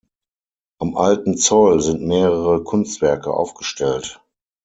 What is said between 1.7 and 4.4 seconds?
sind mehrere Kunstwerke aufgestellt.